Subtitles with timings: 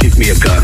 [0.00, 0.62] give me a gun.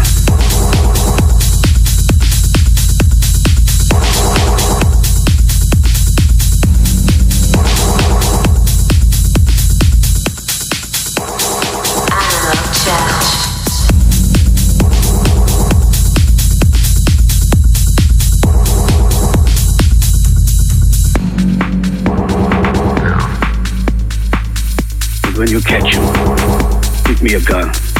[25.37, 27.96] When you catch him, give me a gun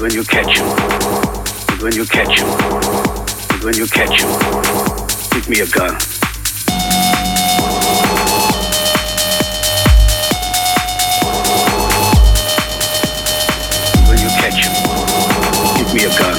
[0.00, 0.66] when you catch him.
[1.80, 2.48] When you catch him.
[3.62, 4.28] When you catch him.
[5.30, 5.94] Give me a gun.
[14.08, 14.72] When you catch him.
[15.76, 16.36] Give me a gun.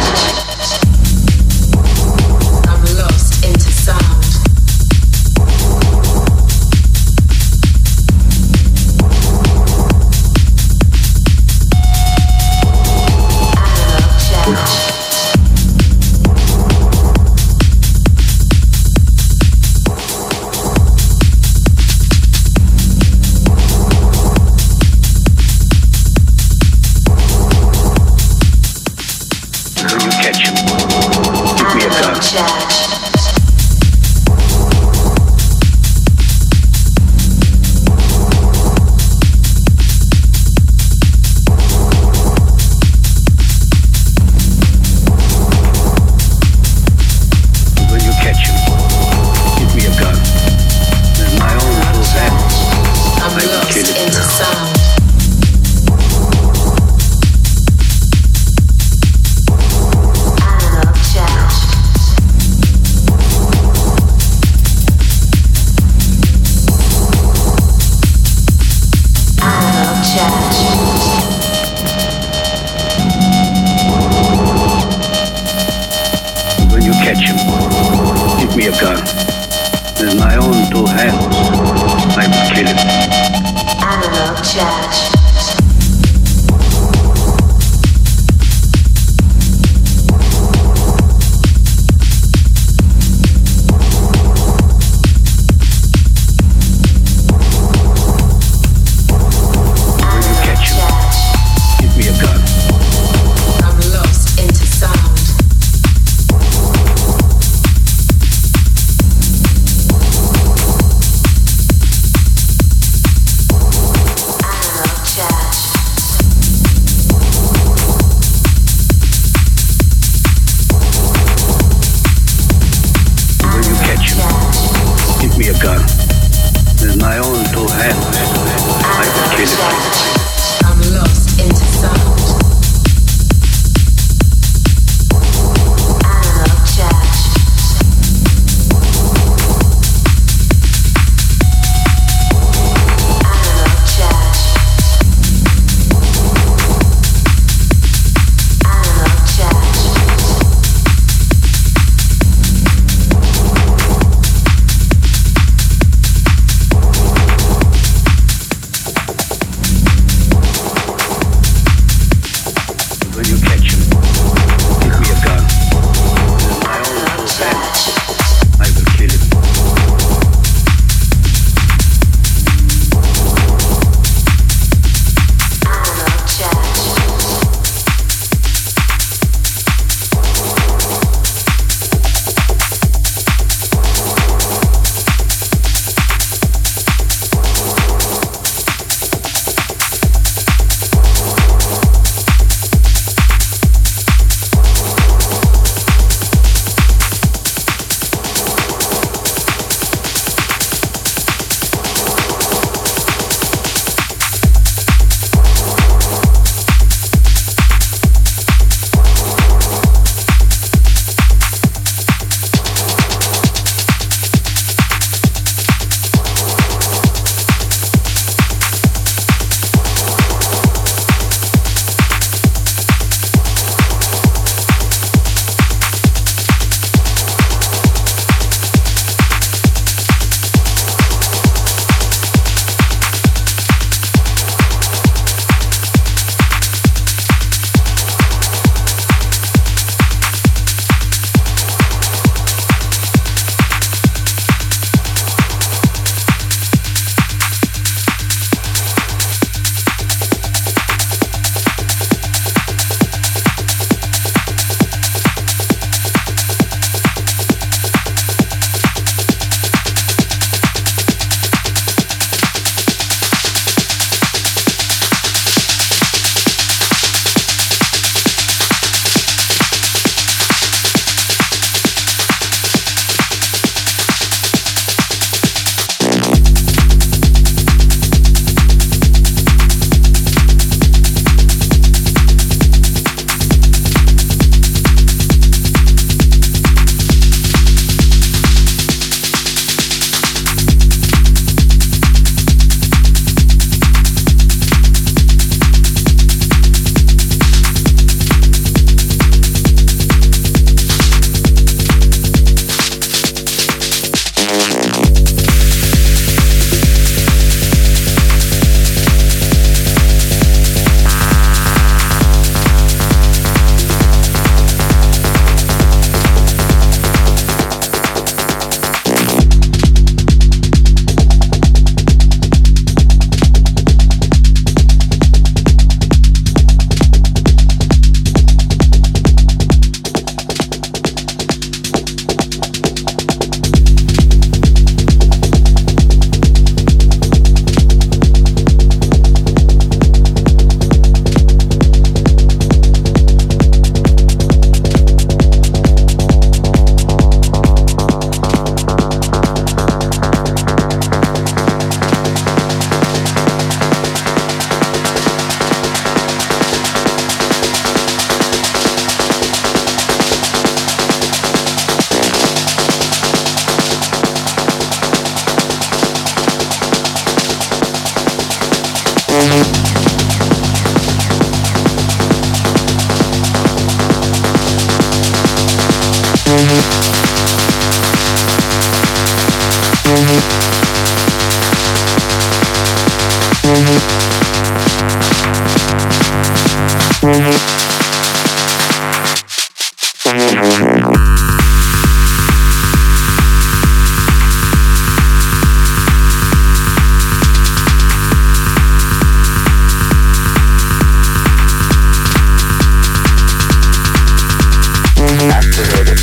[405.79, 406.18] fascinated.